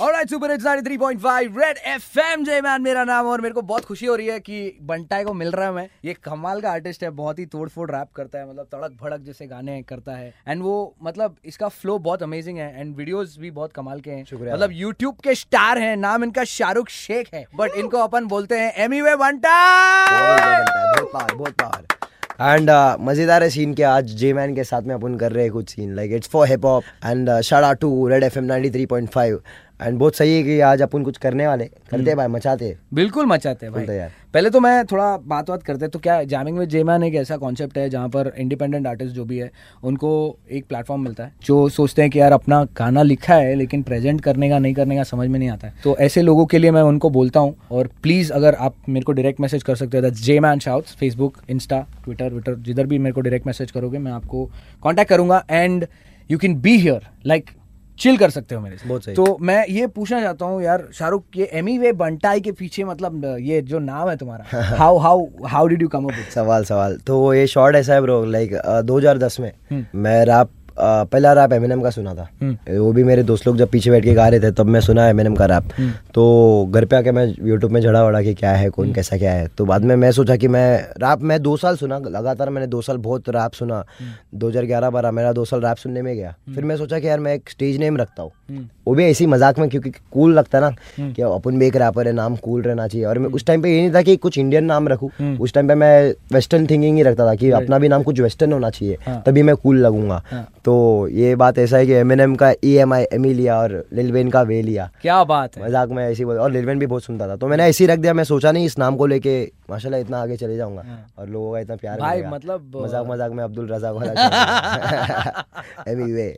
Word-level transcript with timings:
Alright, 0.00 0.30
Super 0.30 0.48
Hits 0.48 0.64
93.5 0.64 1.56
Red 1.56 1.80
FM 1.86 2.44
J 2.46 2.60
Man 2.62 2.80
मेरा 2.80 3.04
नाम 3.04 3.26
और 3.26 3.40
मेरे 3.40 3.54
को 3.54 3.62
बहुत 3.62 3.84
खुशी 3.84 4.06
हो 4.06 4.14
रही 4.16 4.26
है 4.26 4.38
कि 4.40 4.78
बंटाई 4.82 5.24
को 5.24 5.34
मिल 5.34 5.50
रहा 5.50 5.66
है 5.66 5.72
मैं। 5.72 5.88
ये 6.04 6.14
कमाल 6.24 6.60
का 6.60 6.70
आर्टिस्ट 6.70 7.02
है 7.04 7.10
बहुत 7.10 7.38
ही 7.38 7.46
तोड़ 7.46 7.68
फोड़ 7.68 7.90
रैप 7.90 8.08
करता 8.16 8.38
है 8.38 8.48
मतलब 8.50 8.64
तड़क 8.64 8.96
भड़क 9.02 9.20
जैसे 9.20 9.46
गाने 9.46 9.82
करता 9.82 10.12
है। 10.12 10.34
एंड 10.48 10.62
वो 10.62 10.96
मतलब 11.02 11.36
इसका 11.44 11.68
फ्लो 11.68 11.98
बहुत 11.98 12.22
अमेजिंग 12.22 12.58
है 12.58 12.80
एंड 12.80 12.96
वीडियोस 12.96 13.36
भी 13.40 13.50
बहुत 13.50 13.72
कमाल 13.72 14.00
के 14.00 14.10
हैं। 14.10 14.24
शुक्रिया। 14.24 14.54
मतलब 14.54 14.70
यूट्यूब 14.72 15.16
के 15.24 15.34
स्टार 15.34 15.78
हैं 15.78 15.96
नाम 15.96 16.24
इनका 16.24 16.44
शाहरुख 16.44 16.88
शेख 16.88 17.34
है। 17.34 17.44
बट 17.54 17.70
इनको 17.76 17.98
अपन 17.98 18.24
बोलते 18.24 18.58
हैं 18.58 18.72
एमी 18.84 19.00
वे 19.00 19.16
बंटा 19.16 19.56
बहुत 20.06 21.10
पावर 21.12 21.34
बहुत 21.34 21.52
पावर 21.52 21.86
एंड 22.40 22.70
मज़ेदार 23.00 23.42
है 23.42 23.48
सीन 23.50 23.72
के 23.74 23.82
आज 23.82 24.14
जे 24.16 24.32
मैन 24.32 24.54
के 24.54 24.64
साथ 24.64 24.82
में 24.82 24.94
अपन 24.94 25.16
कर 25.18 25.32
रहे 25.32 25.44
हैं 25.44 25.52
कुछ 25.52 25.70
scene 25.70 25.94
like 25.96 26.12
it's 26.12 26.28
for 26.28 26.46
hip 26.48 26.64
hop 26.64 26.84
and 27.06 27.30
शाड़ा 27.40 27.72
to 27.82 28.06
red 28.08 28.22
F 28.24 28.38
M 28.38 28.44
ninety 28.44 28.70
three 28.70 28.86
point 28.86 29.08
five 29.10 29.40
and 29.80 29.98
बहुत 29.98 30.16
सही 30.16 30.34
है 30.36 30.42
कि 30.42 30.58
आज 30.60 30.82
अपन 30.82 31.02
कुछ 31.02 31.16
करने 31.18 31.46
वाले 31.46 31.64
करते 31.64 32.04
हैं 32.04 32.16
भाई 32.16 32.26
मचाते 32.28 32.76
बिल्कुल 32.94 33.26
मचाते 33.26 33.66
हैं 33.66 33.74
भाई। 33.74 33.96
यार। 33.96 34.10
पहले 34.34 34.50
तो 34.50 34.60
मैं 34.60 34.84
थोड़ा 34.86 35.16
बात 35.18 35.48
बात 35.50 35.62
करते 35.62 35.88
तो 35.88 35.98
क्या 35.98 36.22
जैमिंग 36.24 36.58
विद 36.58 36.68
जेमैन 36.68 37.02
एक 37.04 37.14
ऐसा 37.14 37.36
कॉन्सेप्ट 37.36 37.78
है 37.78 37.88
जहाँ 37.90 38.08
पर 38.08 38.32
इंडिपेंडेंट 38.38 38.86
आर्टिस्ट 38.86 39.14
जो 39.14 39.24
भी 39.24 39.38
है 39.38 39.50
उनको 39.82 40.10
एक 40.50 40.66
प्लेटफॉर्म 40.66 41.02
मिलता 41.02 41.24
है 41.24 41.32
जो 41.44 41.68
सोचते 41.68 42.02
हैं 42.02 42.10
कि 42.10 42.20
यार 42.20 42.32
अपना 42.32 42.62
गाना 42.78 43.02
लिखा 43.02 43.34
है 43.34 43.54
लेकिन 43.54 43.82
प्रेजेंट 43.82 44.20
करने 44.20 44.48
का 44.50 44.58
नहीं 44.58 44.74
करने 44.74 44.96
का 44.96 45.02
समझ 45.04 45.28
में 45.28 45.38
नहीं 45.38 45.48
आता 45.50 45.66
है। 45.66 45.74
तो 45.84 45.96
ऐसे 45.98 46.22
लोगों 46.22 46.46
के 46.46 46.58
लिए 46.58 46.70
मैं 46.70 46.82
उनको 46.82 47.10
बोलता 47.10 47.40
हूँ 47.40 47.54
और 47.70 47.88
प्लीज़ 48.02 48.32
अगर 48.32 48.54
आप 48.56 48.76
मेरे 48.88 49.04
को 49.04 49.12
डायरेक्ट 49.12 49.40
मैसेज 49.40 49.62
कर 49.62 49.76
सकते 49.76 49.96
हो 49.96 50.02
that 50.02 50.14
J 50.16 50.38
man 50.40 50.58
shouts 50.58 50.94
Facebook 50.96 51.38
Insta 51.50 51.80
Twitter 52.04 52.28
Twitter 52.28 52.56
जिधर 52.58 52.86
भी 52.86 52.98
मेरे 52.98 53.14
को 53.14 53.20
डायरेक्ट 53.20 53.46
मैसेज 53.46 53.70
करोगे 53.70 53.98
मैं 53.98 54.12
आपको 54.12 54.48
कॉन्टैक्ट 54.82 55.10
करूँगा। 55.10 55.44
And 55.50 55.86
you 56.30 56.38
can 56.38 56.60
be 56.60 56.76
here 56.78 57.06
like 57.26 57.50
chill 58.00 58.16
कर 58.16 58.30
सकते 58.30 58.54
हो 58.54 58.60
मेरे 58.60 58.76
से 58.76 58.88
बहुत 58.88 59.04
सही। 59.04 59.14
तो 59.14 59.36
मैं 59.40 59.64
ये 59.68 59.86
पूछना 59.88 60.20
चाहता 60.20 60.44
हूँ 60.44 60.62
यार 60.62 60.86
शाहरुख 60.94 61.36
ये 61.36 61.48
एमी 61.54 61.76
वे 61.78 61.92
बंटाई 61.94 62.40
के 62.40 62.52
पीछे 62.52 62.84
मतलब 62.84 63.24
ये 63.40 63.60
जो 63.62 63.78
नाम 63.80 64.08
है 64.08 64.16
तुम्हारा 64.16 64.62
how 64.76 64.98
how 64.98 65.26
how 65.46 65.66
did 65.66 65.82
you 65.82 65.88
come 65.88 66.04
up 66.04 66.28
सवाल 66.34 66.64
सवाल 66.64 66.96
तो 67.06 67.22
ये 67.34 67.46
शॉर्ट 67.46 67.76
ऐसा 67.76 67.94
है 67.94 68.02
ब्रो 68.02 68.24
लाइक 68.26 68.54
2010 68.86 69.38
में 69.40 69.52
हम्म। 69.70 70.00
मैं 70.02 70.24
रैप 70.26 70.50
पहला 70.80 71.32
रैप 71.32 71.52
एमिनम 71.52 71.80
का 71.80 71.90
सुना 71.90 72.14
था 72.14 72.28
हम्म। 72.42 72.78
वो 72.78 72.92
भी 72.92 73.04
मेरे 73.04 73.22
दोस्त 73.22 73.46
लोग 73.46 73.56
जब 73.56 73.68
पीछे 73.68 73.90
बैठ 73.90 74.04
के 74.04 74.14
गा 74.14 74.28
रहे 74.28 74.40
थे 74.40 74.50
तब 74.52 74.66
मैं 74.66 74.80
सुना 74.80 75.08
एमिनम 75.08 75.34
का 75.34 75.46
रैप 75.46 75.68
हम्म। 75.78 75.90
तो 76.14 76.70
घर 76.70 76.84
पे 76.84 76.96
आके 76.96 77.12
मैं 77.12 77.26
यूट्यूब 77.40 77.72
में 77.72 77.80
झड़ा 77.80 78.04
वड़ा 78.04 78.22
कि 78.22 78.34
क्या 78.34 78.52
है 78.52 78.70
कौन 78.70 78.92
कैसा 78.92 79.16
क्या 79.16 79.32
है 79.32 79.46
तो 79.58 79.64
बाद 79.64 79.84
में 79.84 79.94
मैं 79.96 80.12
सोचा 80.12 80.36
कि 80.36 80.48
मैं 80.48 80.66
रैप 80.98 81.22
मैं 81.22 81.40
दो 81.42 81.56
साल 81.56 81.76
सुना 81.76 81.98
लगातार 82.00 82.50
मैंने 82.50 82.66
दो 82.66 82.82
साल 82.82 82.96
बहुत 82.98 83.28
रैप 83.28 83.52
सुना 83.52 83.84
हम्म। 84.00 84.38
2011 84.40 84.92
बारह 84.92 85.10
मेरा 85.10 85.32
दो 85.32 85.44
साल 85.44 85.60
रैप 85.60 85.76
सुनने 85.76 86.02
में 86.02 86.14
गया 86.16 86.34
फिर 86.54 86.64
मैं 86.64 86.76
सोचा 86.76 86.98
कि 86.98 87.08
यार 87.08 87.20
मैं 87.20 87.34
एक 87.34 87.50
स्टेज 87.50 87.78
नेम 87.78 87.96
रखता 87.96 88.22
हूँ 88.22 88.30
हम्म। 88.50 88.66
वो 88.86 88.94
भी 88.94 89.04
ऐसी 89.04 89.26
मज़ाक 89.26 89.58
में 89.58 89.68
क्योंकि 89.68 89.90
कूल 89.90 90.32
लगता 90.34 90.58
है 90.58 90.64
ना 90.64 91.12
कि 91.12 91.22
अपन 91.22 91.58
भी 91.58 91.66
एक 91.66 91.76
रैपर 91.76 92.06
है 92.06 92.12
नाम 92.12 92.36
कूल 92.38 92.62
रहना 92.62 92.86
चाहिए 92.86 93.06
और 93.06 93.18
मैं 93.18 93.28
उस 93.30 93.44
टाइम 93.46 93.62
पे 93.62 93.70
ये 93.70 93.80
नहीं 93.80 93.92
था 93.94 94.02
कि 94.02 94.16
कुछ 94.18 94.38
इंडियन 94.38 94.64
नाम 94.64 94.88
रखूँ 94.88 95.10
हम्म। 95.18 95.36
उस 95.38 95.54
टाइम 95.54 95.68
पे 95.68 95.74
मैं 95.74 96.14
वेस्टर्न 96.32 96.66
थिंकिंग 96.66 96.96
ही 96.96 97.02
रखता 97.02 97.26
था 97.26 97.34
कि 97.34 97.50
अपना 97.52 97.78
भी 97.78 97.88
नाम 97.88 98.02
कुछ 98.02 98.20
वेस्टर्न 98.20 98.52
होना 98.52 98.70
चाहिए 98.70 98.98
हाँ। 99.06 99.22
तभी 99.26 99.42
मैं 99.42 99.56
कूल 99.56 99.78
लगूँगा 99.78 100.22
हाँ। 100.26 100.46
तो 100.70 101.08
ये 101.08 101.34
बात 101.36 101.58
ऐसा 101.58 101.76
है 101.76 101.86
कि 101.86 101.92
एम 101.92 102.12
एन 102.12 102.20
एम 102.20 102.34
का 102.34 102.50
E 102.64 102.72
M 102.78 102.92
I 102.94 103.04
M 103.12 103.24
E 103.26 103.32
लिया 103.34 103.56
और 103.58 103.72
लिलवेन 103.92 104.28
का 104.30 104.42
वे 104.42 104.60
लिया। 104.62 104.88
क्या 105.02 105.22
बात 105.24 105.56
है। 105.56 105.64
मज़ाक 105.64 105.88
में 105.88 106.02
ऐसी 106.04 106.24
बोल 106.24 106.38
और 106.38 106.50
लिलवेन 106.52 106.78
भी 106.78 106.86
बहुत 106.86 107.04
सुनता 107.04 107.28
था। 107.28 107.36
तो 107.36 107.46
मैंने 107.48 107.64
ऐसे 107.64 107.84
ही 107.84 107.88
रख 107.88 107.98
दिया 107.98 108.12
मैं 108.14 108.24
सोचा 108.24 108.52
नहीं 108.52 108.66
इस 108.66 108.78
नाम 108.78 108.96
को 108.96 109.06
लेके 109.06 109.32
माशाल्लाह 109.70 110.00
इतना 110.00 110.20
आगे 110.22 110.36
चले 110.36 110.56
जाऊँगा। 110.56 110.82
हाँ। 110.86 111.04
और 111.18 111.28
लोगों 111.28 111.52
का 111.52 111.58
इतना 111.60 111.76
प्यार 111.76 112.00
भाई, 112.00 112.22
मतलब, 112.22 112.70
मज़ाक 112.76 113.06
मज़ाक 113.06 113.32
में 113.32 113.44
अब्दुल 113.44 113.68
रजाक 113.72 113.94
वाला 113.94 115.44
एमी 115.88 116.12
वे 116.12 116.28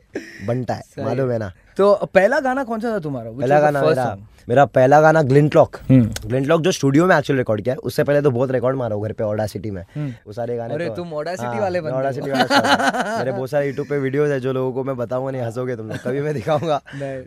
बनता 0.47 0.73
है 0.73 1.03
मालूम 1.05 1.31
है 1.31 1.37
ना। 1.39 1.51
तो 1.77 1.93
पहला 2.13 2.39
गाना 2.39 2.63
कौन 2.63 2.79
सा 2.79 2.91
था 2.91 2.99
तुम्हारा? 2.99 3.31
पहला 3.31 3.59
गाना 3.61 3.81
मेरा 3.83 4.15
मेरा 4.49 4.63
पहला 4.75 4.99
गाना 5.01 5.21
glint 5.23 5.55
lock 5.55 5.75
hmm. 5.89 6.27
Glint 6.29 6.47
lock 6.47 6.61
जो 6.61 6.71
स्टूडियो 6.71 7.05
में 7.07 7.15
एक्चुअली 7.17 7.39
रिकॉर्ड 7.39 7.61
किया 7.63 7.73
है 7.73 7.79
उससे 7.89 8.03
पहले 8.03 8.21
तो 8.21 8.31
बहुत 8.31 8.51
रिकॉर्ड 8.51 8.77
मारा 8.77 8.95
हूँ 8.95 9.03
घर 9.05 9.11
पे 9.13 9.23
ऑडा 9.23 9.45
सिटी 9.47 9.71
में। 9.71 9.81
हम्म। 9.95 10.13
वो 10.27 10.33
सारे 10.33 10.55
गाने 10.57 10.73
अरे 10.73 10.87
तो- 10.87 10.95
तुम 10.95 11.09
Audacity 11.11 11.43
हाँ, 11.45 11.59
वाले 11.61 11.81
मैं 11.81 11.93
बंदे 11.93 12.03
Audacity 12.03 12.29
हो। 12.29 12.37
वाला 12.37 13.17
मेरे 13.19 13.31
बहुत 13.31 13.49
सारे 13.49 13.67
यूट्यूब 13.67 13.87
पे 13.89 13.97
वीडियोस 13.99 14.29
है 14.31 14.39
जो 14.39 14.53
लोगों 14.53 14.71
को 14.73 14.83
मैं 14.83 14.95
बताऊँगा 14.97 15.31
नहीं 15.31 15.41
हंसोगे 15.41 15.75
तुम 15.75 15.87
लोग। 15.89 15.97
कभी 16.03 16.21
मैं 16.21 16.33
दिखाऊँगा। 16.33 16.81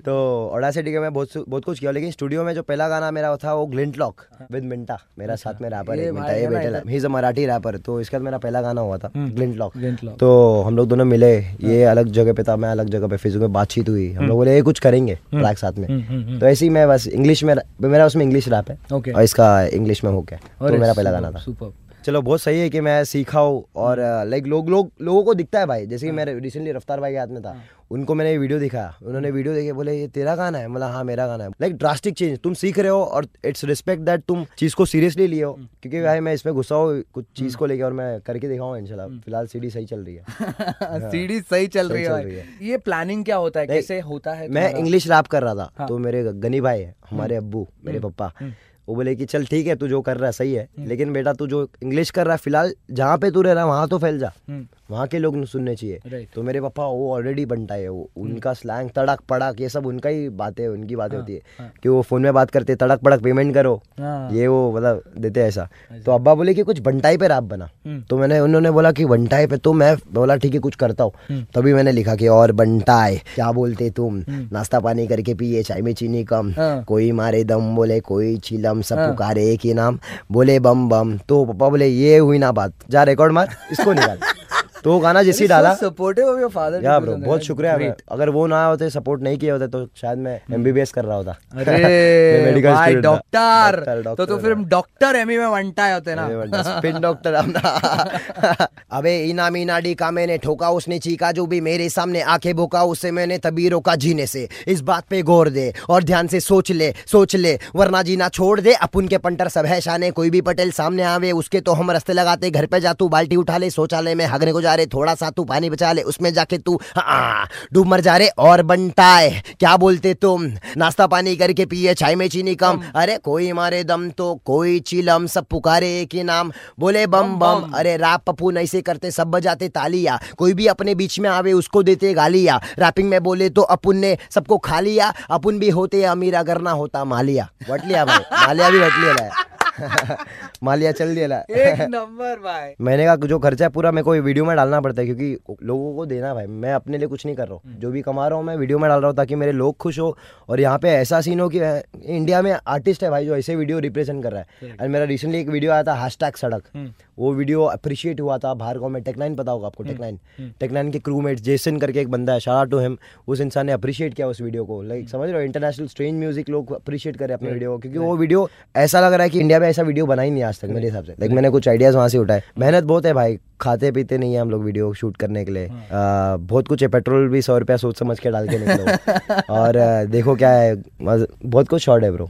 तो 0.07 0.17
ओडा 0.55 0.71
सिटी 0.71 0.93
के 0.93 1.01
मैं 1.01 1.13
बहुत 1.15 1.45
बहुत 1.49 1.65
कुछ 1.65 1.79
किया 1.79 1.91
लेकिन 1.91 2.11
स्टूडियो 2.11 2.45
में 2.45 2.53
जो 2.55 2.63
पहला 2.63 2.89
गाना 2.89 3.11
मेरा 3.11 3.35
था 3.45 3.55
वो 3.55 3.67
ग्लिंटलॉक 3.67 4.21
विद 4.53 4.65
मिंटा 4.65 4.99
मेरा 5.19 5.37
साथ 5.37 5.63
में 5.63 5.69
रैपर 5.71 5.96
हाँ। 5.99 6.29
है 6.29 6.41
ये 6.41 6.47
है। 6.57 6.83
ही 6.89 6.97
इज़ 6.97 7.07
मराठी 7.07 7.47
रैपर 7.47 7.77
तो 7.77 8.01
इसके 8.01 8.17
बाद 8.17 8.25
मेरा 8.25 8.39
पहला 8.39 8.63
गाना 8.63 8.81
हुआ 8.81 8.99
था 8.99 9.11
हम्म। 9.17 9.31
ग्लिंट 9.31 9.57
लॉक 9.57 10.17
तो 10.21 10.63
हम 10.63 10.77
लोग 10.77 10.89
दोनों 10.89 11.05
मिले 11.05 11.35
ये 11.39 11.83
अलग 11.85 12.09
जगह 12.11 12.33
पे 12.33 12.43
था 12.43 12.57
मैं 12.57 12.69
अलग 12.69 12.89
जगह 12.89 13.07
पे 13.07 13.17
फेसबुक 13.17 13.43
में 13.43 13.53
बातचीत 13.53 13.89
हुई। 13.89 14.11
हम 14.13 14.27
लोग 14.27 14.37
बोले 14.37 14.55
ये 14.55 14.63
कुछ 14.63 14.79
करेंगे 14.79 15.15
ट्रैक 15.15 15.59
साथ 15.59 15.73
में। 15.73 15.89
हम्म, 15.89 16.01
हम्म, 16.01 16.23
हम्म। 16.23 16.39
तो 16.41 16.47
ऐसे 16.47 16.65
ही 16.65 16.71
मैं 16.71 16.89
बस 16.89 17.07
इंग्लिश 17.09 17.45
में 17.45 17.55
मेरा 17.81 18.07
उसमें 18.07 18.23
इंग्लिश 18.25 18.49
रैप 18.49 18.71
है। 18.71 18.79
और 18.93 19.23
इसका 19.23 19.51
इंग्लिश 19.67 20.05
में 20.05 20.11
हो। 20.11 20.21
गया 20.21 20.69
तो 20.69 20.79
मेरा 20.79 20.93
पहला 20.93 21.11
गाना 21.11 21.31
था। 21.31 21.73
चलो 22.07 22.23
बहुत 22.23 22.41
सही 22.41 22.61
है 22.61 22.71
कि 22.71 22.81
मैं 22.81 23.05
सीखा 23.05 23.41
हूँ 23.41 23.65
और 23.77 24.01
लाइक 24.27 24.47
लोग 24.47 24.69
लोग 24.69 24.91
लोगों 25.03 25.23
को 25.23 25.35
दिखता 25.35 25.61
है 25.61 25.67
भाई। 25.67 25.87
जैसे 25.87 26.07
कि 26.07 26.13
मैं 26.13 26.25
रिसेंटली 26.25 26.73
रफ्तार 26.73 27.01
भाई 27.01 27.13
के 27.13 27.19
हाथ 27.19 27.27
में 27.27 27.43
था। 27.43 27.63
उनको 27.91 28.15
मैंने 28.15 28.31
ये 28.31 28.39
वीडियो 28.39 28.59
दिखाया। 28.59 28.95
उन्होंने 29.03 29.31
वीडियो 29.31 29.55
देखे 29.55 29.73
बोले 29.73 30.01
ये 30.01 30.09
तेरा 30.09 30.37
गाना 30.37 30.59
है? 30.59 30.69
मतलब 30.69 30.91
हाँ 30.91 31.05
मेरा 31.05 31.27
गाना 31.27 31.45
है। 31.45 31.51
लाइक 31.51 31.77
ड्रास्टिक 31.77 32.15
चेंज 32.15 32.39
तुम 32.39 32.55
सीख 32.55 32.79
रहे 32.79 32.89
हो 32.89 33.03
और 33.05 33.27
इट्स 33.45 33.65
रिस्पेक्ट 33.65 34.03
दैट 34.03 34.21
तुम 34.21 34.47
चीज़ 34.59 34.75
को 34.75 34.87
सीरियसली 34.87 35.27
लिए 35.27 35.43
हो। 35.43 35.53
क्योंकि 35.53 36.03
भाई 36.03 36.21
मैं 36.21 36.35
इसमें 36.35 36.55
घुसा 36.55 36.75
हूँ 36.75 37.03
कुछ 37.15 37.25
चीज़ 37.37 37.57
को 37.57 37.67
लेकर 37.67 37.85
और 37.85 37.93
मैं 37.93 38.21
करके 38.21 38.49
दिखाऊँगा 38.49 38.79
इंशाल्लाह। 38.79 39.09
फ़िलहाल 39.09 39.47
सीडी 39.47 39.71
सही 39.71 39.87
चल 39.87 40.01
रही 40.01 40.15
है। 40.15 40.25
सीडी 41.11 41.41
सही 41.41 41.67
चल 41.67 41.89
रही 41.89 42.05
है 42.05 42.23
है। 42.23 42.47
ये 42.63 42.77
प्लानिंग 42.77 43.25
क्या 43.25 43.37
होता 43.37 43.61
है? 43.61 43.67
कैसे 43.67 44.01
होता 44.01 44.33
है 44.33 44.49
मैं 44.49 44.75
इंग्लिश 44.75 45.09
रैप 45.09 45.27
कर 45.27 45.43
रहा 45.43 45.55
था। 45.55 45.71
हाँ। 45.79 45.89
तो 45.89 45.99
मेरे 45.99 46.25
गनी 46.25 46.61
भाई 46.61 46.81
है 46.81 46.95
हमारे 47.11 47.37
अब्बू 47.37 47.69
मेरे 47.85 47.99
पप्पा। 47.99 48.33
हम्म। 48.41 48.53
वो 48.89 48.95
बोले 48.95 49.15
कि 49.17 49.25
चल 49.25 49.45
ठीक 49.45 49.67
है 49.67 49.75
तू 49.77 49.89
जो 49.89 50.01
कर 50.01 50.17
रहा 50.17 50.27
है 50.27 50.33
सही 50.33 50.53
है। 50.55 50.69
लेकिन 50.79 51.13
बेटा 51.13 51.33
तू 51.33 51.47
जो 51.47 51.63
इंग्लिश 51.83 52.11
कर 52.11 52.25
रहा 52.25 52.35
है 52.35 52.39
फ़िलहाल 52.39 52.73
जहाँ 52.91 53.19
पे 53.19 53.31
तू 53.31 53.43
रह 53.43 53.53
रहा 53.53 53.63
है 53.65 53.69
वहाँ 53.69 53.89
तो 53.89 53.99
फैल 53.99 54.19
जा। 54.19 54.33
हम्म, 54.49 54.67
वहाँ 54.91 55.07
के 55.07 55.19
लोग 55.19 55.45
सुनने 55.47 55.75
चाहिए 55.77 55.99
Right. 56.07 56.35
तो 56.35 56.43
मेरे 56.43 56.61
पापा 56.61 56.87
वो 56.87 57.11
ऑलरेडी 57.13 57.45
बनता 57.47 57.75
है 57.75 57.89
वो 57.89 58.09
उनका 58.19 58.53
स्लैंग 58.55 58.91
तड़क 58.91 59.21
पड़क 59.29 59.61
ये 59.61 59.69
सब 59.69 59.87
उनका 59.87 60.09
ही 60.09 60.29
बातें 60.37 60.63
है 60.63 60.69
उनकी 60.71 60.97
बातें 60.97 61.17
होती 61.17 61.33
है 61.33 61.41
हाँ। 61.59 61.71
कि 61.83 61.89
वो 61.89 62.03
फ़ोन 62.03 62.23
में 62.23 62.33
बात 62.35 62.51
करते 62.51 62.75
तड़क 62.77 63.01
पड़क 63.01 63.23
पेमेंट 63.23 63.53
करो 63.55 63.75
हाँ। 63.99 64.31
ये 64.33 64.47
वो 64.47 64.71
मतलब 64.73 65.03
देते 65.19 65.41
हैं 65.41 65.49
ऐसा 65.49 65.69
तो 66.07 66.13
अब्बा 66.13 66.35
बोले 66.35 66.55
कि 66.55 66.63
कुछ 66.63 66.81
बंटाई 66.81 67.17
पे 67.17 67.29
रैप 67.29 67.45
बना 67.45 67.69
हम्म। 67.87 68.01
तो 68.03 68.19
मैंने 68.19 68.39
उन्होंने 68.41 68.71
बोला 68.71 68.93
कि 68.93 69.05
बंटाई 69.07 69.47
पे 69.47 69.57
तो 69.59 69.73
मैं 69.75 69.95
बोला 70.13 70.37
ठीक 70.37 70.55
है 70.55 70.61
कुछ 70.61 70.77
करता 70.77 71.05
हूँ 71.05 71.13
हम्म। 71.29 71.45
तभी 71.55 71.75
मैंने 71.75 71.93
लिखा 71.93 72.15
कि 72.15 72.29
और 72.29 72.53
बंटाई 72.55 73.17
क्या 73.35 73.51
बोलते 73.53 73.91
तुम 73.91 74.23
नाश्ता 74.29 74.81
पानी 74.81 75.07
करके 75.07 75.35
पिए 75.35 75.63
चाय 75.63 75.83
में 75.83 75.93
चीनी 75.95 76.25
कम 76.25 76.53
हाँ। 76.59 76.83
कोई 76.85 77.11
मारे 77.15 77.43
दम 77.45 77.75
बोले 77.77 78.01
कोई 78.03 78.37
चिलम 78.39 78.83
सब 78.83 78.99
हाँ। 78.99 79.09
पुकारे 79.09 79.51
एक 79.51 79.61
ही 79.65 79.75
नाम 79.75 79.99
बोले 80.33 80.59
बम 80.61 80.89
बम 80.89 81.17
तो 81.29 81.45
पापा 81.45 81.69
बोले 81.69 81.87
ये 81.89 82.17
हुई 82.19 82.39
ना 82.39 82.53
बात 82.55 82.91
जा 82.91 83.03
रिकॉर्ड 83.05 83.33
मार 83.33 83.57
इसको 83.73 83.93
निकाल 83.93 84.19
तो 84.85 84.93
वो 84.93 84.99
गाना 85.01 85.23
जैसे 85.23 85.45
ही 85.45 85.49
डाला। 85.49 85.73
सपोर्टिव 85.75 86.27
ऑफ़ 86.27 86.41
योर 86.41 86.51
फादर 86.51 86.85
या 86.85 86.99
ब्रो 87.01 87.15
बहुत 87.17 87.43
शुक्रिया। 87.45 87.75
अगर 88.13 88.31
वो 88.31 88.47
ना 88.47 88.65
होते 88.65 88.91
सपोर्ट 88.91 89.23
नहीं 89.23 89.39
किए 89.39 89.51
होते 89.51 89.67
तो 89.69 89.85
शायद 89.97 90.19
मैं 90.19 90.41
एमबीबीएस 90.55 90.93
कर 90.93 91.05
रहा 91.05 91.17
होता। 91.17 91.37
अरे 91.55 92.63
भाई 92.67 92.95
डॉक्टर 92.97 94.15
तो 94.17 94.27
तो 94.27 94.37
फिर 94.39 94.55
डॉक्टर 94.69 95.17
एमी 95.17 95.39
में 95.39 95.47
वंटा 95.47 95.93
होते 95.93 96.15
ना। 96.15 96.63
स्पिन 96.63 97.01
डॉक्टर 97.01 97.35
अबे 98.93 99.17
इना 99.21 99.49
मीना 99.51 99.79
डी 99.81 99.95
का 99.95 100.11
मैंने 100.11 100.37
ठोका 100.39 100.71
उसने 100.71 100.99
चीका 100.99 101.31
जो 101.33 101.47
भी 101.47 101.61
मेरे 101.61 101.89
सामने 101.89 102.21
आँखें 102.35 102.55
भोका 102.57 102.83
उसे 102.85 103.11
मैंने 103.11 103.39
तभी 103.39 103.69
रोका 103.69 103.95
जीने 103.97 104.27
से। 104.27 104.49
इस 104.69 104.81
बात 104.83 105.05
पे 105.11 105.23
गौर 105.23 105.49
दे 105.49 105.73
और 105.89 106.05
ध्यान 106.05 106.27
से 106.27 106.41
सोच 106.41 106.71
ले 106.73 106.93
सोच 107.07 107.37
ले। 107.37 107.59
वरना 107.77 108.03
जीना 108.03 108.29
छोड़ 108.31 108.61
दे। 108.61 108.73
अपन 108.83 109.09
के 109.09 109.19
पंटर 109.19 109.49
सब 109.49 109.67
है 109.67 109.81
शाने 109.81 110.11
कोई 110.11 110.31
भी 110.31 110.41
पटेल 110.43 110.71
सामने 110.73 111.03
आवे 111.05 111.33
उसके 111.35 111.61
तो 111.61 111.73
हम 111.73 111.91
रस्ते 111.91 112.13
लगाते 112.13 112.51
घर 112.51 112.67
पे 112.67 112.81
जा 112.81 112.93
तू 112.93 113.09
बाल्टी 113.09 113.37
उठा 113.37 113.57
ले 113.59 113.71
शौचालय 113.71 114.15
में 114.15 114.25
हगने 114.27 114.53
को 114.53 114.61
जा 114.67 114.75
रहे 114.75 114.87
थोड़ा 114.89 115.15
सा 115.15 115.31
तू 115.31 115.45
पानी 115.47 115.71
बचा 115.71 115.93
ले 115.93 116.03
उसमें 116.05 116.33
जाके 116.35 116.59
तू 116.59 116.79
हाँ, 116.97 117.49
डूब 117.73 117.87
मर 117.87 118.01
जा 118.01 118.17
रे 118.17 118.29
और 118.29 118.63
बनटाए 118.65 119.31
क्या 119.61 119.77
बोलते 119.77 120.15
तुम? 120.17 120.47
नाश्ता 120.77 121.07
पानी 121.07 121.37
करके 121.37 121.67
पिए 121.67 121.95
चाय 121.95 122.15
में 122.15 122.29
चीनी 122.29 122.55
कम। 122.57 122.83
अरे 122.95 123.17
कोई 123.19 123.53
मारे 123.53 123.83
दम 123.85 124.09
तो 124.11 124.35
कोई 124.47 124.79
चिलम 124.83 125.27
सब 125.27 125.45
पुकारे 125.47 125.89
एक 126.01 126.15
ही 126.15 126.23
नाम। 126.25 126.53
बोले 126.79 127.07
बम 127.07 127.35
बम 127.39 127.71
अरे 127.75 127.97
रैप 127.97 128.21
पप्पू 128.27 128.51
नहीं 128.51 128.67
से 128.67 128.83
करते 128.83 129.11
सब 129.11 129.31
बजाते 129.31 129.69
तालिया। 129.71 130.19
कोई 130.39 130.55
भी 130.55 130.67
अपने 130.67 130.95
बीच 130.95 131.19
में 131.21 131.31
आवे 131.31 131.53
उसको 131.53 131.83
देते 131.83 132.13
गालिया। 132.15 132.61
रैपिंग 132.79 133.09
में 133.09 133.23
बोले 133.23 133.49
तो 133.51 133.63
अपुन 133.63 133.97
ने 133.97 134.17
सबको 134.31 134.59
खा 134.61 134.81
लिया। 134.81 135.13
अपुन 135.31 135.59
भी 135.59 135.71
होते 135.71 136.03
अमीर 136.07 136.35
अगर 136.37 136.61
ना 136.61 136.71
होता 136.73 137.05
मालिया। 137.07 137.49
वट 137.71 137.85
लिया 137.85 138.05
भाई 138.05 138.47
मालिया 138.47 138.71
भी 138.71 138.79
वट 138.79 138.93
लिया। 138.99 139.45
मालिया 140.63 140.93
चल 140.93 141.15
दिया 141.15 141.39
एक 141.41 141.81
नंबर 141.91 142.39
भाई। 142.41 142.75
मैंने 142.81 143.05
कहा 143.05 143.17
जो 143.27 143.39
खर्चा 143.39 143.65
है 143.65 143.69
पूरा 143.71 143.91
मेरे 143.93 144.05
को 144.05 144.13
वीडियो 144.13 144.45
में 144.45 144.55
डालना 144.57 144.81
पड़ता 144.81 145.03
है 145.03 145.07
क्योंकि 145.07 145.57
लोगों 145.63 145.95
को 145.97 146.07
देना 146.07 146.33
भाई। 146.35 146.47
मैं 146.47 146.73
अपने 146.75 146.99
लिए 146.99 147.09
कुछ 147.09 147.25
नहीं 147.27 147.37
कर 147.37 147.49
रहा 147.49 147.55
हूँ। 147.55 147.79
जो 147.81 147.91
भी 147.91 148.03
कमा 148.03 148.27
रहा 148.29 148.39
हूँ 148.39 148.47
मैं 148.47 148.57
वीडियो 148.57 148.79
में 148.79 148.89
डाल 148.89 149.01
रहा 149.01 149.09
हूँ 149.09 149.17
ताकि 149.17 149.35
मेरे 149.35 149.53
लोग 149.53 149.77
खुश 149.77 149.99
हो। 149.99 150.17
और 150.49 150.61
यहाँ 150.61 150.79
पे 150.79 150.89
ऐसा 150.91 151.21
सीन 151.21 151.41
हो 151.41 151.49
कि 151.49 151.61
इंडिया 152.07 152.43
में 152.43 152.53
आर्टिस्ट 152.53 153.05
है 153.05 153.11
भाई 153.11 153.27
जो 153.27 153.37
ऐसे 153.37 153.57
वीडियो 153.57 153.79
रिप्रेजेंट 153.79 154.23
कर 154.23 154.33
रहा 154.33 154.41
है। 154.41 154.77
एंड 154.81 154.91
मेरा 154.91 155.05
रिसेंटली 155.05 155.41
एक 155.41 155.49
वीडियो 155.49 155.73
आया 155.73 155.83
था 155.83 155.95
हैश 155.95 156.19
सड़क। 156.37 156.63
हम्म। 156.75 156.93
वो 157.19 157.33
वीडियो 157.35 157.63
अप्रिशिएट 157.65 158.21
हुआ 158.21 158.37
था 158.39 158.53
बाहर 158.55 158.79
गाँव 158.79 158.89
में 158.91 159.03
टेकनाइन 159.03 159.35
पता 159.37 159.53
होगा 159.53 159.67
आपको 159.67 159.83
टेकनाइन 159.85 160.19
टेकनाइन 160.61 160.91
के 160.93 160.99
क्रू 160.99 161.21
मेट 161.21 161.39
जेसन 161.41 161.77
करके 161.79 162.01
एक 162.01 162.11
बंदा 162.11 162.33
है 162.33 162.41
शारा 162.41 162.65
टू 162.65 162.79
हिम 162.79 162.97
उस 163.29 163.41
इंसान 163.41 163.67
ने 163.67 163.73
अप्रिशिएट 163.73 164.15
किया 164.15 164.27
उस 164.29 164.41
वीडियो 164.41 164.65
को। 164.65 164.81
लाइक 164.83 165.09
समझ 165.09 165.29
रहे 165.29 165.33
हो? 165.33 165.41
इंटरनेशनल 165.41 165.87
स्ट्रेंज 165.87 166.19
म्यूज़िक 166.19 166.49
लोग 166.49 166.73
अप्रिशिएट 166.75 167.17
करे 167.17 167.35
अपने 167.35 167.51
वीडियो 167.51 167.73
को। 167.73 167.79
क्योंकि 167.79 167.99
वो 167.99 168.17
वीडियो 168.17 168.49
ऐसा 168.77 169.01
लग 169.01 169.13
रहा 169.13 169.23
है 169.23 169.31
कि 169.31 169.41
इंडिया 169.41 169.61
में 169.61 169.66
ऐसा 169.67 169.83
वीडियो 169.83 170.07
बना 170.07 170.23
ही 170.23 170.31
नहीं 170.31 170.43
आज 170.43 170.61
तक 170.61 170.69
मेरे 170.69 170.87
हिसाब 170.87 171.05
से। 171.05 171.13
लाइक 171.13 171.33
मैंने 171.33 171.51
कुछ 171.51 171.69
आइडियाज़ 171.69 171.97
वहाँ 171.97 172.09
से 172.09 172.19
उठाए। 172.19 172.43
मेहनत 172.59 172.85
बहुत 172.85 173.07
है 173.07 173.13
भाई। 173.13 173.39
खाते 173.61 173.91
पीते 173.93 174.19
नहीं 174.19 174.35
है 174.35 174.41
हम 174.41 174.51
लोग 174.51 174.65
वीडियो 174.65 174.93
शूट 174.95 175.17
करने 175.17 175.45
के 175.45 175.51
लिए। 175.51 175.67
हाँ। 175.67 176.33
आ, 176.33 176.37
बहुत 176.37 176.69
कुछ 176.69 176.83
है 176.83 176.89
पेट्रोल 176.89 177.29
भी 177.29 177.43
सौ 177.43 177.57
रुपया 177.59 177.77
सोच 177.77 177.99
समझ 177.99 178.19
के 178.19 178.31
डाल 178.31 178.49
के 178.49 178.59
निकलो। 178.59 179.33
और 179.55 179.77
देखो 180.07 180.35
क्या 180.37 180.51
है 180.51 180.75
बहुत 181.01 181.69
कुछ 181.69 181.83
शॉर्ट 181.83 182.05
है 182.05 182.11
ब्रो 182.13 182.29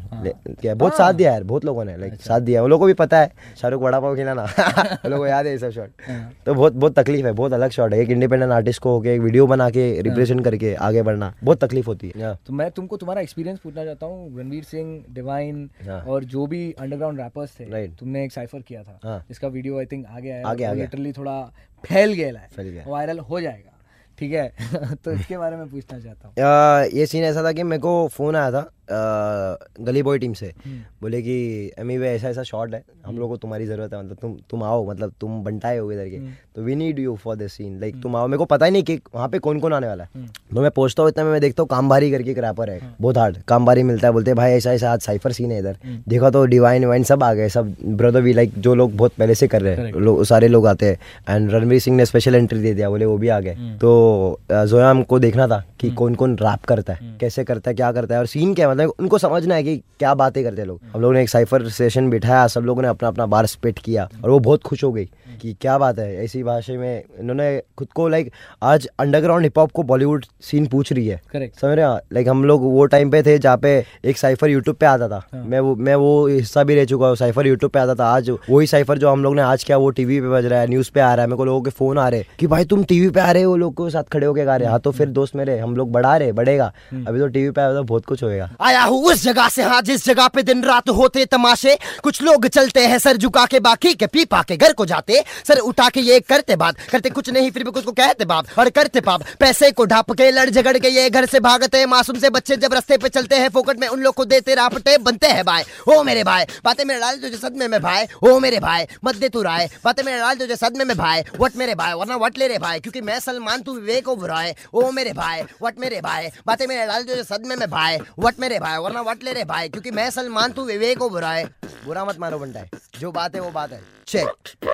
क्या 0.61 0.75
बहुत 0.75 0.97
साथ 0.97 1.13
दिया 1.15 1.33
यार 1.33 1.43
बहुत 1.45 1.65
लोगों 1.65 1.85
ने 1.85 1.97
लाइक 1.97 2.15
साथ 2.23 2.41
दिया। 2.41 2.63
उन 2.63 2.71
लोगों 2.71 2.81
को 2.81 2.87
भी 2.87 2.95
पता 2.95 3.21
है 3.21 3.33
शाहरुख 3.61 3.83
बड़ा 3.83 4.01
पाव 4.01 4.17
खिलाना। 4.17 4.43
उन 5.05 5.11
लोगों 5.11 5.19
को 5.19 5.27
याद 5.27 5.47
है 5.47 5.53
ये 5.53 5.59
सब 5.59 5.71
शॉट 5.71 5.91
हाँ। 6.09 6.33
तो 6.47 6.55
बहुत 6.55 6.73
बहुत 6.75 6.99
तकलीफ़ 6.99 7.27
है 7.27 7.33
बहुत 7.33 7.53
अलग 7.53 7.71
शॉर्ट 7.71 7.95
है। 7.95 8.01
एक 8.01 8.11
इंडिपेंडेंट 8.11 8.53
आर्टिस्ट 8.53 8.83
को 8.83 8.91
होके 8.91 9.15
एक 9.15 9.21
वीडियो 9.21 9.47
बना 9.47 9.69
के 9.71 9.91
रिप्रेजेंट 10.03 10.45
करके 10.45 10.75
आगे 10.89 11.03
बढ़ना 11.03 11.33
बहुत 11.43 11.65
तकलीफ़ 11.65 11.87
होती 11.87 12.13
है। 12.17 12.35
तो 12.47 12.53
मैं 12.53 12.71
तुमको 12.71 12.97
तुम्हारा 12.97 13.21
एक्सपीरियंस 13.21 13.59
पूछना 13.59 13.85
चाहता 13.85 14.07
हूँ 14.07 14.39
रणवीर 14.39 14.65
सिंह 14.65 15.05
डिवाइन 15.15 15.69
हाँ। 15.87 16.01
और 16.03 16.25
जो 16.27 16.47
भी 16.47 16.63
अंडरग्राउंड 16.73 17.21
रैपर्स 17.21 17.59
थे 17.61 17.87
तुमने 17.89 18.25
एक 18.25 18.33
साइफर 18.33 18.61
किया 18.69 18.83
था। 18.83 18.99
हाँ। 19.05 19.19
जिसका 19.29 19.49
वीडियो 19.49 19.79
आई 19.79 19.87
थिंक 19.87 20.07
आगे 20.07 20.31
आया। 20.31 20.73
लिटरली 20.77 21.13
थोड़ा 21.17 21.53
फैल 21.85 22.13
गया 22.13 22.41
है। 22.41 22.85
वायरल 22.87 23.19
हो 23.19 23.41
जाएगा। 23.41 23.73
ठीक 24.19 24.33
है? 24.33 24.53
तो 24.95 25.11
इसके 25.11 25.39
बारे 25.39 25.57
में 25.57 25.71
पूछना 25.71 26.01
चाहता 26.01 26.29
हूँ। 26.29 26.35
ये 26.99 27.07
सीन 27.07 27.25
ऐसा 27.25 27.45
था 27.45 27.53
कि 27.53 27.63
मेरे 27.63 27.81
को 27.81 28.09
फ़ोन 28.09 28.37
आया 28.37 28.51
था। 28.51 28.71
गली 28.91 30.03
बॉय 30.03 30.19
टीम 30.19 30.33
से। 30.33 30.47
हम्म। 30.67 30.79
बोले 31.03 31.21
कि 31.23 31.37
अमी 31.79 31.99
भाई 31.99 32.09
ऐसा 32.09 32.29
ऐसा 32.29 32.43
शॉट 32.43 32.75
है। 32.75 32.83
हम 33.07 33.19
लोग 33.19 33.31
को 33.31 33.37
तुम्हारी 33.37 33.67
ज़रूरत 33.67 33.93
है 33.95 33.99
मतलब 34.01 34.17
तुम 34.23 34.37
तुम 34.51 34.63
आओ 34.63 34.89
मतलब 34.91 35.13
तुम 35.21 35.43
बंटाए 35.45 35.79
हो 35.79 35.91
इधर 35.93 36.09
के। 36.09 36.17
हम्म। 36.17 36.33
तो 36.57 36.63
we 36.63 36.75
need 36.77 36.99
you 36.99 37.15
for 37.17 37.37
this 37.37 37.53
scene 37.53 37.79
like 37.81 38.01
तुम 38.03 38.17
आओ। 38.17 38.27
मेरे 38.27 38.39
को 38.39 38.45
पता 38.45 38.67
ही 38.67 38.73
नहीं 38.73 38.83
कि 38.83 38.99
वहाँ 39.15 39.29
पे 39.29 39.39
कौन 39.39 39.61
कौन 39.61 39.73
आने 39.73 39.87
वाला 39.87 40.05
है। 40.05 40.11
हम्म। 40.15 40.55
तो 40.55 40.61
मैं 40.63 40.71
पहुँचता 40.71 41.03
हूँ 41.03 41.11
इतना 41.11 41.25
मैं 41.25 41.41
देखता 41.41 41.63
हूँ 41.63 41.69
कामबारी 41.69 42.11
करके 42.11 42.31
एक 42.31 42.39
रैपर 42.39 42.71
है 42.71 42.81
बहुत 43.01 43.19
हार्ड 43.19 43.37
कामबारी 43.49 43.83
मिलता 43.83 44.09
है 44.09 44.13
बोलते 44.13 44.35
भाई 44.35 44.53
ऐसा 44.53 44.73
ऐसा 44.73 44.93
आज 44.93 45.01
साइफर 45.01 45.33
सीन 45.33 45.53
है 45.53 45.59
इधर। 45.59 45.77
हम्म। 45.85 46.03
देखा 46.09 46.31
तो 46.31 46.45
डिवाइन 46.47 46.85
वाइन 46.85 47.03
सब 47.05 47.23
आ 47.23 47.33
गए 47.35 47.49
सब 47.49 47.75
ब्रदर 47.85 48.23
वी 48.23 48.33
लाइक 48.33 48.59
जो 48.59 48.75
लोग 48.75 48.97
बहुत 48.97 49.13
पहले 49.19 49.35
से 49.35 49.49
कर 49.49 49.63
रहे 49.63 49.75
हैं. 49.77 49.93
लोग 49.93 50.25
सारे 50.25 50.49
लोग 50.49 50.67
आते 50.67 50.87
हैं। 50.87 50.99
एंड 51.29 51.51
रणवीर 51.53 51.81
सिंह 51.81 51.97
ने 51.97 52.07
स्पेशल 52.07 52.35
एंट्री 52.35 52.61
दे 52.63 52.75
दिया 52.75 52.91
बोले 52.91 53.05
वो 53.05 53.17
भी 53.19 53.29
आ 53.29 53.41
गए। 53.41 53.55
हम्म। 53.55 53.77
तो 53.77 54.41
जोया 54.53 54.91
हमको 54.91 55.19
देखना 55.19 55.47
था 55.49 55.63
कि 55.81 55.91
कौन 55.93 56.15
कौन 56.15 56.37
रैप 56.37 56.65
करता 56.65 56.93
है 56.93 57.17
कैसे 57.21 57.45
करता 57.45 57.71
है 57.71 57.75
क्या 57.77 57.91
करता 57.93 58.15
है 58.15 58.21
और 58.21 58.27
सीन 58.27 58.55
क्या 58.55 58.67
है 58.67 58.75
मतलब 58.77 58.93
उनको 59.01 59.19
समझना 59.19 59.55
है 59.55 59.63
कि 59.63 59.77
क्या 59.99 60.13
बातें 60.15 60.43
करते 60.45 60.61
हैं 60.61 60.69
लोग। 60.69 60.81
हम 60.95 61.01
लोगों 61.01 61.15
ने 61.15 61.21
एक 61.23 61.29
साइफर 61.29 61.69
सेशन 61.71 62.11
बिठाया 62.11 62.47
सब 62.47 62.65
लोगों 62.65 62.83
ने 62.83 62.89
अपना 62.89 63.09
अपना 63.09 63.27
बार 63.27 63.47
स्पिट 63.47 63.79
किया 63.79 64.09
और 64.25 64.31
वो 64.31 64.39
बहुत 64.39 64.63
खुश 64.63 64.83
हो 64.85 64.93
गई 64.93 65.05
कि 65.43 65.53
क्या 65.61 65.77
बात 65.79 65.99
है 65.99 66.25
ऐसी 66.25 66.43
भाषा 66.43 66.73
में 66.73 67.03
इन्होंने 67.21 67.47
खुद 67.79 67.89
को 67.95 68.09
लाइक 68.09 68.31
आज 68.63 68.87
अंडरग्राउंड 69.01 69.45
हिप 69.45 69.59
हॉप 69.59 69.73
को 69.73 69.83
बॉलीवुड 69.83 70.25
सीन 70.41 70.67
पूछ 70.67 70.93
रही 70.93 71.07
है। 71.07 71.21
करेक्ट 71.33 71.61
समझ 71.61 71.77
रहे 71.77 71.87
हो 71.87 71.99
लाइक 72.13 72.29
हम 72.29 72.45
लोग 72.45 72.63
वो 72.65 72.85
टाइम 72.87 73.11
पे 73.11 73.23
थे 73.23 73.39
जहाँ 73.39 73.57
पे 73.57 73.73
एक 74.05 74.19
साइफर 74.19 74.51
यूट्यूब 74.51 74.77
पे 74.77 74.87
आता 74.87 75.09
था। 75.09 75.23
हाँ। 75.33 75.45
मैं 75.45 75.61
वो 75.61 75.75
मैं 75.77 75.95
वो 75.95 76.27
हिस्सा 76.27 76.65
भी 76.65 76.75
रह 76.75 76.85
चुका 76.85 77.09
हूँ 77.09 77.17
साइफर 77.17 77.47
यूट्यूब 77.47 77.73
पे 77.73 77.79
आता 77.79 77.95
था। 77.95 78.07
आज 78.07 78.31
वही 78.51 78.67
साइफर 78.67 78.99
जो 78.99 79.11
हम 79.11 79.23
लोग 79.25 79.35
ने 79.37 79.43
आज 79.43 79.65
किया 79.65 79.77
वो 79.79 79.91
टीवी 79.91 80.21
पे 80.21 80.29
बज 80.29 80.47
रहा 80.47 80.61
है 80.61 80.69
न्यूज़ 80.69 80.91
पे 80.95 81.01
आ 81.01 81.13
रहा 81.15 81.23
है। 81.23 81.29
मेरे 81.29 81.37
को 81.37 81.45
लोगों 81.45 81.63
के 81.63 81.71
फ़ोन 81.73 81.99
आ 81.99 82.09
रहे 82.09 82.21
हैं 82.21 82.37
कि 82.39 82.47
भाई 82.47 82.65
तुम 82.65 82.85
टीवी 82.85 83.11
पे 83.11 83.21
आ 83.21 83.31
रहे 83.31 83.43
हो 83.43 83.57
लोग 83.57 83.75
के 83.75 83.91
साथ 83.91 84.13
खड़े 84.13 84.27
होकर 84.27 84.45
गा 84.45 84.57
रहे 84.57 84.67
हैं। 84.67 84.71
हाँ 84.71 84.81
तो 84.81 84.91
फिर 84.93 85.09
दोस्त 85.11 85.37
मेरे 85.37 85.59
हम 85.59 85.77
लोग 85.77 85.93
बढ़ा 85.93 86.17
रहे 86.17 86.33
बढ़ेगा। 86.35 86.73
अभी 87.07 87.19
तो 87.19 87.27
टीवी 87.29 87.51
पे 87.51 87.61
आया 87.61 87.75
तो 87.75 87.83
बहुत 87.85 88.05
कुछ 88.07 88.23
होएगा। 88.23 88.51
आया 88.67 88.83
हूँ 88.83 89.03
उस 89.05 89.23
जगह 89.23 89.49
से 89.49 89.63
हाँ 89.63 89.81
जिस 89.83 90.05
जगह 90.05 90.29
पे 90.29 90.43
दिन 90.43 90.63
रात 90.65 90.89
होते 90.91 91.25
तमाशे, 91.27 91.77
कुछ 92.03 92.21
लोग 92.23 92.47
चलते 92.49 92.87
हैं 92.87 92.99
सर 92.99 93.17
झुका 93.17 93.45
के 93.47 93.61
बाकी 93.61 93.93
के 93.95 94.07
पी 94.07 94.25
पा 94.25 94.43
के 94.43 94.57
घर 94.57 94.73
को 94.73 94.87
जाते, 94.87 95.23
सर 95.49 95.59
उठा 95.61 95.89
के 95.89 96.01
ये 96.01 96.19
करते 96.21 96.57
बात, 96.57 96.77
करते 96.91 97.11
कुछ 97.11 97.31
नहीं, 97.31 97.51
फिर 97.51 97.65
भी 97.65 97.71
कुछ 97.71 97.85
को 97.85 97.93
कहते 97.93 98.25
बाप, 98.25 98.47
और 98.59 98.71
करते 98.71 99.01
पाप 99.01 99.23
पैसे 99.41 99.71
को 99.71 99.85
ढाप 99.85 100.11
के 100.13 100.31
लड़ 100.31 100.49
झगड़ 100.51 100.77
के 100.79 100.89
ये 100.89 101.09
घर 101.11 101.27
से 101.27 101.41
भागते, 101.41 101.85
मासूम 101.87 102.19
से 102.19 102.31
बच्चे 102.31 102.57
जब 102.57 102.75
रास्ते 102.75 102.97
पे 102.97 103.09
चलते 103.09 103.37
हैं, 103.37 103.49
फोकट 103.49 103.81
में 103.81 103.87
उन 103.89 104.01
लोग 104.01 104.15
को 104.15 104.25
देते 104.25 104.55
रापटे, 104.55 104.97
बनते 104.99 105.27
हैं 105.27 105.45
भाई, 105.45 105.63
ओ 105.89 106.03
मेरे 106.03 106.25
भाई, 106.25 106.45
बातें 106.65 106.85
मेरे 106.85 107.01
डाल 107.01 107.19
तुझे 107.19 107.37
सदमे 107.37 107.69
में 107.69 107.81
भाई, 107.83 108.07
ओ 108.23 108.39
मेरे 108.41 108.61
भाई, 108.61 108.87
मत 109.05 109.17
दे 109.17 109.29
तू 109.29 109.43
राय, 109.43 109.69
बातें 109.85 110.03
मेरे 110.03 110.19
डाल 110.19 110.37
तुझे 110.37 110.57
सदमे 110.57 110.85
में 110.85 110.97
भाई, 110.97 111.23
वट 111.41 111.57
मेरे 111.57 111.75
भाई, 111.75 111.93
वरना 111.93 112.17
वट 112.17 112.39
ले 112.39 112.49
रे 112.49 112.59
भाई, 112.59 112.81
क्योंकि 112.81 113.01
मैं 113.01 113.21
सलमान, 113.21 113.63
तू 113.63 113.75
विवेक 113.75 114.09
ओबराय 114.09 114.55
ओ 114.75 114.91
मेरे 114.91 115.13
भाई, 115.13 115.43
वट 115.63 115.79
मेरे 115.79 116.01
भाई, 116.01 116.29
बातें 116.47 116.67
मेरे 116.67 116.87
डाल 116.87 117.03
तुझे 117.05 117.25
सदमे 117.25 117.57
में 117.57 117.69
भाई, 117.71 117.99
वट 118.19 118.41
मेरे 118.41 118.56
रे 118.57 118.61
भाई 118.61 118.79
वरना 118.79 119.01
वट 119.01 119.23
ले 119.23 119.33
रे 119.33 119.45
भाई? 119.45 119.69
क्योंकि 119.69 119.91
मैं 119.91 120.11
सलमान 120.11 120.53
तू 120.53 120.65
विवेक 120.65 120.99
को 120.99 121.09
बुरा 121.11 121.31
है। 121.31 121.45
बुरा 121.85 122.05
मत 122.05 122.19
मारो 122.19 122.39
बंटा 122.39 122.61
है। 122.61 122.71
जो 123.01 123.11
बात 123.13 123.35
है 123.35 123.41
वो 123.41 123.51
बात 123.51 123.73
है। 123.73 123.81
चेक 124.09 124.29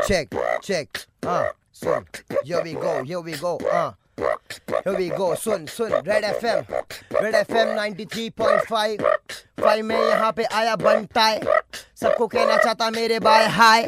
चेक 0.06 0.29
चेक 0.64 0.99
हाँ 1.25 1.50
सुन। 1.75 2.06
यो 2.46 2.62
we 2.62 2.73
go 2.73 2.94
yo 3.05 3.23
we 3.23 3.32
go 3.32 3.58
हाँ। 3.73 3.99
Here 4.84 4.93
we 4.94 5.08
go, 5.11 5.26
Sun, 5.34 5.62
Sun, 5.75 5.93
Red 6.06 6.25
FM, 6.25 6.67
Red 7.23 7.37
FM 7.38 7.70
93.5. 7.76 9.00
भाई 9.62 9.82
मैं 9.82 10.00
यहाँ 10.00 10.32
पे 10.32 10.44
आया 10.44 10.76
बनता 10.76 11.23
है। 11.23 11.41
सबको 12.03 12.26
कहना 12.26 12.56
चाहता 12.56 12.88
मेरे 12.91 13.19
बाय 13.20 13.47
हाय। 13.47 13.82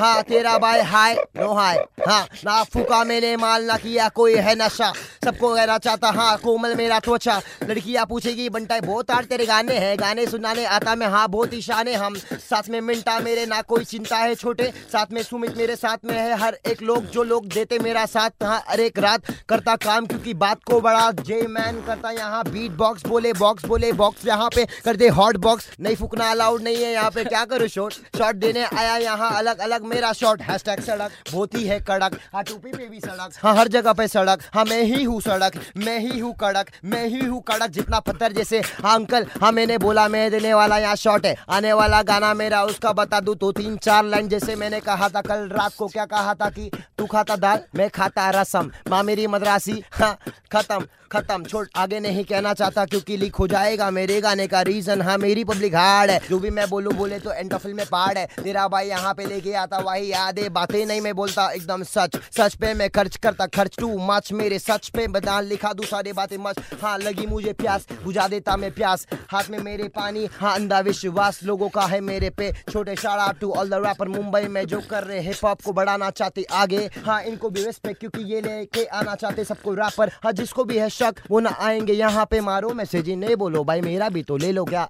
हाँ 0.00 0.22
तेरा 0.22 0.56
बाय 0.58 0.80
हाय। 0.82 1.14
नो 1.36 1.52
हाय। 1.54 1.76
हाँ 2.08 2.22
ना 2.44 2.62
फूका 2.64 3.02
मैंने 3.04 3.36
माल, 3.36 3.64
ना 3.64 3.76
किया 3.76 4.08
कोई 4.08 4.34
है 4.36 4.54
नशा। 4.54 4.92
सबको 5.24 5.54
कहना 5.54 5.76
चाहता 5.78 6.08
हाँ 6.08 6.36
कोमल 6.38 6.74
मेरा 6.76 6.98
त्वचा। 7.00 7.40
लड़कियाँ 7.62 8.04
पूछेगी, 8.06 8.48
बनता 8.48 8.80
बहुत 8.80 9.10
आर 9.10 9.24
तेरे 9.24 9.46
गाने 9.46 9.74
हैं। 9.74 9.96
गाने 9.98 10.26
सुनाने 10.26 10.64
आता 10.66 10.94
मैं 10.94 11.06
हाँ 11.06 11.28
बहुत 11.28 11.54
ईशान 11.54 11.88
है 11.88 11.94
हम। 11.94 12.16
साथ 12.16 12.68
में 12.70 12.80
मिंटा 12.80 13.18
मेरे, 13.20 13.46
ना 13.46 13.60
कोई 13.62 13.84
चिंता 13.84 14.16
है 14.16 14.34
छोटे। 14.34 14.70
साथ 14.92 15.12
में 15.12 15.22
सुमित 15.22 15.56
मेरे 15.56 15.76
साथ 15.76 16.04
में 16.04 16.14
है, 16.14 16.38
हर 16.38 16.58
एक 16.66 16.82
लोग 16.82 17.06
जो 17.06 17.22
लोग 17.22 17.46
देते 17.46 17.78
मेरा 17.78 18.04
साथ। 18.06 18.44
हाँ 18.44 18.62
हर 18.68 18.80
एक 18.80 18.98
रात 18.98 19.32
करता 19.48 19.76
काम, 19.78 20.06
क्योंकि 20.06 20.34
बात 20.36 20.62
को 20.64 20.80
बड़ा 20.80 21.10
जे 21.12 21.40
मैन 21.48 21.82
करता। 21.86 22.10
यहाँ 22.10 22.44
बीट 22.44 22.72
बॉक्स 22.76 23.06
बोले 23.06 23.32
बॉक्स 23.32 23.64
बोले 23.64 23.92
बॉक्स 23.94 24.26
यहाँ 24.26 24.48
पे 24.56 24.66
कर 24.84 24.96
दे 24.96 25.05
हॉट 25.10 25.36
बॉक्स 25.38 25.68
नहीं 25.80 25.96
फूकना 25.96 26.30
अलाउड 26.30 26.62
नहीं 26.62 26.76
है 26.76 26.92
यहाँ 26.92 27.10
पे। 27.10 27.24
क्या 27.24 27.44
करूँ 27.44 27.68
शॉट 27.68 27.92
शॉट 28.18 28.34
देने 28.36 28.64
आया 28.64 28.96
यहाँ 28.98 29.30
अलग 29.36 29.58
अलग 29.60 29.84
मेरा 29.86 30.12
शॉट 30.14 30.42
हैशटैग 30.42 30.80
सड़क 30.82 31.12
बहुत 31.32 31.54
ही 31.54 31.64
है 31.66 31.78
कड़क। 31.82 32.18
हाँ 32.32 32.42
टोपी 32.44 32.72
पे 32.72 32.86
भी 32.86 33.00
सड़क। 33.00 33.32
हाँ 33.42 33.54
हर 33.56 33.68
जगह 33.68 33.92
पे 33.92 34.08
सड़क। 34.08 34.42
हाँ 34.54 34.64
मैं 34.64 34.82
ही 34.84 35.02
हूँ 35.04 35.20
सड़क, 35.20 35.58
मैं 35.78 35.98
ही 36.00 36.18
हूँ 36.18 36.34
कड़क, 36.40 36.70
मैं 36.84 37.06
ही 37.06 37.24
हूँ 37.26 37.42
कड़क। 37.48 37.70
जितना 37.70 38.00
पत्थर 38.00 38.32
जैसे 38.32 38.60
हाँ 38.82 38.94
अंकल 38.94 39.26
हाँ 39.42 39.52
मैंने 39.52 39.78
बोला 39.78 40.06
मैं 40.08 40.30
देने 40.30 40.54
वाला 40.54 40.78
यहाँ 40.78 40.96
शॉट 40.96 41.26
है। 41.26 41.34
आने 41.48 41.72
वाला 41.72 42.02
गाना 42.04 42.32
मेरा, 42.34 42.62
उसका 42.64 42.92
बता 42.92 43.20
दूँ 43.20 43.34
तो 43.36 43.52
तीन, 43.52 43.76
चार 43.78 44.04
लाइन 44.04 44.28
जैसे 44.28 44.56
मैंने 44.56 44.80
कहा 44.80 45.08
था, 45.08 45.20
कल 45.22 45.48
रात 45.50 45.74
को 45.78 45.86
क्या 45.88 46.04
कहा 46.06 46.34
था 46.34 46.48
कि 46.50 46.70
तू 46.98 47.06
खाता 47.06 47.36
दाल, 47.36 47.62
मैं 47.76 47.88
खाता 47.90 48.28
रसम। 48.30 48.70
माँ 48.88 49.02
मेरी 49.02 49.26
मद्रासी 49.26 49.82
हाँ 49.92 50.16
खत्म 50.52 50.86
खत्म। 51.12 51.44
छोड़, 51.44 51.66
आगे 51.76 51.98
नहीं 52.00 52.24
कहना 52.24 52.52
चाहता 52.54 52.84
क्योंकि 52.84 53.16
लीक 53.16 53.34
हो 53.36 53.46
जाएगा 53.48 53.90
मेरे 53.90 54.20
गाने 54.20 54.46
का 54.46 54.60
रीजन 54.62 55.02
हाँ 55.02 55.16
मेरी 55.18 55.44
पब्लिक 55.44 55.74
हार्ड 55.74 56.10
है। 56.10 56.20
जो 56.28 56.38
भी 56.38 56.50
मैं 56.50 56.68
बोलूँ, 56.70 56.92
बोले 56.94 57.18
तो 57.18 57.32
एंड 57.32 57.52
ऑफ़ 57.52 57.66
में 57.66 57.84
पार्ड 57.86 58.18
है। 58.18 58.26
तेरा 58.36 58.66
भाई 58.68 58.88
यहाँ 58.88 59.12
पे 59.14 59.26
लेके 59.26 59.52
आता, 59.54 59.78
वही 59.78 60.10
याद, 60.12 60.38
बातें 60.52 60.84
नहीं 60.86 61.00
मैं 61.00 61.14
बोलता, 61.14 61.48
एकदम 61.50 61.82
सच। 61.82 62.16
सच 62.36 62.54
पे 62.54 62.72
मैं 62.74 62.88
खर्च 62.90 63.16
करता, 63.16 63.46
खर्च 63.46 63.76
टू 63.78 63.96
मच 64.00 64.32
मेरे 64.32 64.58
सच 64.58 64.88
पे 64.88 65.06
बदान 65.08 65.44
लिखा 65.44 65.72
दू, 65.72 65.82
सारे 65.82 66.12
बातें 66.12 66.36
मच 66.38 66.58
हाँ 66.82 66.96
लगी 66.98 67.26
मुझे 67.26 67.52
प्यास, 67.52 67.86
बुझा 68.04 68.26
देता 68.28 68.56
मैं 68.56 68.70
प्यास। 68.70 69.06
हाथ 69.30 69.50
में 69.50 69.58
मेरे 69.60 69.88
पानी 69.96 70.28
हाँ 70.32 70.54
अंधा 70.54 70.80
विश्वास 70.80 71.40
लोगों 71.44 71.68
का 71.68 71.86
है 71.86 72.00
मेरे 72.00 72.30
पे। 72.30 72.52
छोटे 72.72 72.96
shout out 72.96 73.30
to 73.40 73.52
all 73.52 73.70
the 73.70 73.82
rapper 73.86 74.08
Mumbai 74.08 74.42
में 74.48 74.64
जो 74.66 74.80
कर 74.90 75.04
रहे 75.04 75.20
हिप 75.20 75.44
हॉप 75.44 75.62
को 75.62 75.72
बढ़ाना 75.72 76.10
चाहते 76.12 76.44
आगे। 76.54 76.85
हाँ 76.86 77.22
इनको 77.22 77.50
भी 77.50 77.64
रिस्पेक्ट 77.64 78.00
क्योंकि 78.00 78.22
ये 78.32 78.40
लेके 78.40 78.84
आना 78.84 79.14
चाहते 79.14 79.44
सबको 79.44 79.74
रैपर 79.74 80.10
हाँ 80.24 80.32
जिसको 80.32 80.64
भी 80.64 80.78
है 80.78 80.88
शक, 80.90 81.14
वो 81.30 81.40
ना 81.40 81.56
आएँगे। 81.60 81.92
यहाँ 81.92 82.26
पे 82.30 82.40
मारो 82.40 82.70
मैसेज 82.74 83.08
ही, 83.08 83.16
नहीं 83.16 83.36
बोलो। 83.36 83.64
भाई, 83.64 83.80
मेरा 83.80 84.08
भी 84.08 84.22
तो 84.22 84.36
ले 84.36 84.52
लो 84.52 84.64
क्या? 84.64 84.88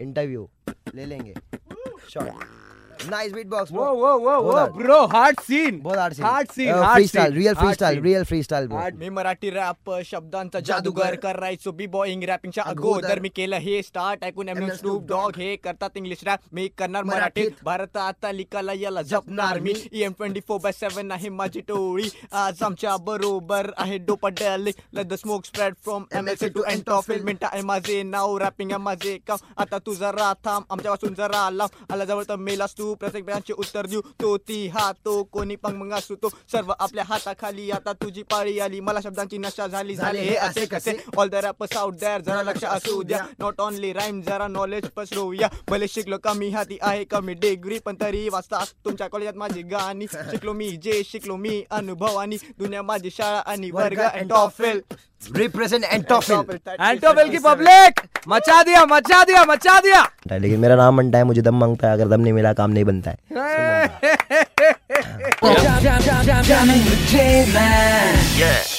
इंटरव्यू 0.00 0.48
ले 0.94 1.06
लेंगे। 1.06 1.34
शॉट 2.10 2.28
नाइस 3.10 3.32
बीट 3.32 3.46
बॉक्स 3.48 3.72
वो 3.72 3.84
वो 3.94 4.10
वो 4.18 4.36
वो 4.42 4.52
hard. 4.52 4.76
ब्रो 4.76 5.00
हार्ड 5.12 5.40
सीन 5.40 5.78
बहुत 5.82 5.98
hard 5.98 6.14
scene 6.14 6.24
hard 6.24 6.50
scene 6.50 6.82
freestyle 7.06 7.32
real 7.34 7.54
freestyle 7.74 8.00
real 8.02 8.24
freestyle 8.42 8.66
bro 8.68 8.80
मी 8.98 9.08
मराठी 9.10 9.50
रॅप 9.50 9.90
शब्दांचा 10.06 10.60
जादूगर. 10.60 11.14
करायचो 11.22 11.72
बी 11.72 11.86
बॉईंग 11.86 12.22
रॅपिंगच्या 12.28 12.64
अगोदर. 12.64 13.20
मी 13.20 13.28
केलं 13.28 13.56
हे 13.60 13.82
स्टार्ट 13.82 14.24
ऐकून 14.24 14.48
एम 14.48 14.58
स्नूप 14.58 14.80
Snoop 14.82 15.06
डॉग 15.08 15.36
हे 15.38 15.54
करतात 15.56 15.96
इंग्लिश 15.96 16.24
रॅप 16.24 16.40
मी 16.52 16.66
करणार 16.78 17.04
मराठीत. 17.04 17.50
भारत 17.64 17.96
आता 17.96 18.32
लिकाला 18.32 18.72
याला 18.76 19.02
जपणार 19.02 19.58
मी. 19.60 19.72
M 20.02 20.12
twenty 20.18 20.40
four 20.48 20.58
by 20.62 20.72
seven 20.72 21.12
आहे 21.12 21.28
माझी 21.30 21.60
टोळी. 21.68 22.08
आज 22.32 22.62
आमच्या 22.62 22.96
बरोबर 23.06 23.70
आहे 23.76 23.98
डोपा 24.06 24.28
डॅलिक 24.40 24.80
let 24.94 25.06
the 25.06 25.14
smoke 25.22 25.44
spread 25.46 25.74
from 25.84 26.04
M 26.16 26.28
L 26.28 26.48
two 26.54 26.62
and 26.62 26.82
TOEFL 26.86 27.22
मिनटा 27.24 27.48
आहे 27.52 27.62
माझे 27.62 28.02
नाव. 28.02 28.36
रॅपिंग 28.38 28.70
आहे 28.70 28.82
माझे 28.82 29.16
काम. 29.26 29.38
आता 29.56 29.78
तू 29.86 29.94
जरा 29.94 30.32
थांब 30.44 30.64
आमच्यापासून 30.70 31.14
जरा 31.14 31.48
लांब. 31.50 31.70
आला 31.92 32.04
जवळ 32.04 32.22
तर 32.28 32.36
मेलास 32.36 32.74
तू. 32.78 32.91
प्रत्येक 32.94 33.24
प्रश्नाचे 33.24 33.52
उत्तर 33.52 33.86
देऊ. 33.86 34.00
तो 34.20 34.36
ती 34.38 34.66
हा 34.68 34.90
तो 35.04 35.22
कोणी 35.22 35.56
पण 35.56 35.76
मग 35.76 35.92
असू 35.92 36.14
तो 36.14 36.28
सर्व 36.52 36.72
आपल्या 36.78 37.04
हाताखाली. 37.08 37.70
आता 37.70 37.92
तुझी 37.92 38.22
पाळी 38.22 38.58
आली 38.58 38.80
मला 38.80 39.00
शब्दांची 39.02 39.38
नशा 39.38 39.66
झाली 39.66 39.94
झाले 39.94 40.20
हे 40.20 40.34
असे 40.36 40.66
कसे? 40.66 40.96
All 41.16 41.28
the 41.28 41.34
rappers 41.34 41.76
out 41.76 41.94
there 41.94 42.20
जरा 42.20 42.42
लक्ष 42.42 42.64
असू 42.64 43.02
द्या. 43.02 43.24
नॉट 43.38 43.60
ओनली 43.60 43.92
राईम 43.92 44.20
जरा 44.20 44.46
नॉलेज 44.48 44.88
पसरवूया 44.96 45.48
भले 45.68 45.88
शिकलो 45.88 46.18
कमी 46.24 46.48
हाती 46.50 46.78
आहे 46.82 47.04
कमी 47.04 47.34
डिग्री 47.34 47.78
पण 47.78 47.96
तरी 48.00 48.28
वाचता 48.28 48.64
तुमच्या 48.84 49.08
कॉलेजात 49.08 49.36
माझी 49.36 49.62
गाणी. 49.62 50.06
शिकलो 50.30 50.52
मी 50.52 50.70
जे 50.82 51.02
शिकलो 51.06 51.36
मी 51.36 51.62
अनुभवानी. 51.70 52.36
दुनिया 52.58 52.82
माझी 52.82 53.10
शाळा 53.10 53.38
आणि 53.46 53.70
वर्ग 53.70 54.00
अँड 54.00 54.30
टॉफेल 54.30 54.80
रिप्रेजेंट 55.36 55.84
एंटोफिल 55.84 56.58
एंटोफिल 56.80 57.28
की 57.28 57.38
पब्लिक 57.38 58.00
मचा 58.28 58.62
दिया 58.62 58.84
मचा 58.86 59.22
दिया 59.24 59.44
मचा 59.44 59.78
दिया! 59.80 60.02
लेकिन 60.32 60.60
मेरा 60.60 60.76
नाम 60.76 60.96
बनता 60.96 61.18
है 61.18 61.24
मुझे 61.24 61.42
दम 61.42 61.58
माँगता 61.58 61.88
है 61.88 61.94
अगर 61.94 62.08
दम 62.08 62.20
नहीं 62.20 62.32
मिला 62.32 62.52
काम 62.52 62.70
नहीं 62.70 62.84
बनता 62.84 63.10
है। 63.10 63.16